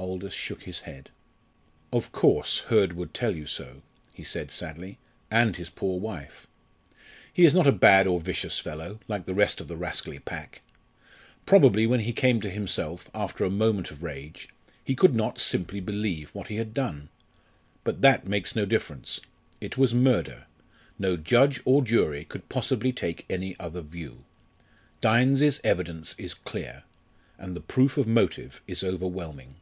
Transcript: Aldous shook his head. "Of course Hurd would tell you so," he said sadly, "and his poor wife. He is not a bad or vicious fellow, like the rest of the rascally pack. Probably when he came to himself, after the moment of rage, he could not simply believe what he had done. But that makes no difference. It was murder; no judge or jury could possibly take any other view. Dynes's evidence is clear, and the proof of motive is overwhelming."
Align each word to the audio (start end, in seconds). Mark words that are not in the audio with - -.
Aldous 0.00 0.32
shook 0.32 0.62
his 0.62 0.80
head. 0.80 1.10
"Of 1.92 2.10
course 2.10 2.60
Hurd 2.68 2.94
would 2.94 3.12
tell 3.12 3.36
you 3.36 3.46
so," 3.46 3.82
he 4.14 4.24
said 4.24 4.50
sadly, 4.50 4.96
"and 5.30 5.56
his 5.56 5.68
poor 5.68 6.00
wife. 6.00 6.46
He 7.30 7.44
is 7.44 7.52
not 7.52 7.66
a 7.66 7.70
bad 7.72 8.06
or 8.06 8.18
vicious 8.18 8.58
fellow, 8.58 8.98
like 9.08 9.26
the 9.26 9.34
rest 9.34 9.60
of 9.60 9.68
the 9.68 9.76
rascally 9.76 10.18
pack. 10.18 10.62
Probably 11.44 11.86
when 11.86 12.00
he 12.00 12.14
came 12.14 12.40
to 12.40 12.48
himself, 12.48 13.10
after 13.14 13.44
the 13.44 13.50
moment 13.50 13.90
of 13.90 14.02
rage, 14.02 14.48
he 14.82 14.94
could 14.94 15.14
not 15.14 15.38
simply 15.38 15.80
believe 15.80 16.30
what 16.30 16.48
he 16.48 16.56
had 16.56 16.72
done. 16.72 17.10
But 17.84 18.00
that 18.00 18.26
makes 18.26 18.56
no 18.56 18.64
difference. 18.64 19.20
It 19.60 19.76
was 19.76 19.92
murder; 19.92 20.46
no 20.98 21.18
judge 21.18 21.60
or 21.66 21.84
jury 21.84 22.24
could 22.24 22.48
possibly 22.48 22.90
take 22.94 23.26
any 23.28 23.54
other 23.60 23.82
view. 23.82 24.24
Dynes's 25.02 25.60
evidence 25.62 26.14
is 26.16 26.32
clear, 26.32 26.84
and 27.36 27.54
the 27.54 27.60
proof 27.60 27.98
of 27.98 28.06
motive 28.06 28.62
is 28.66 28.82
overwhelming." 28.82 29.56